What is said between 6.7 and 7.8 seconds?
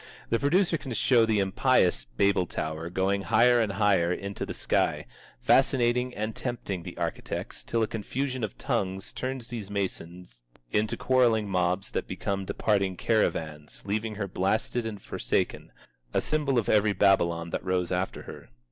the architects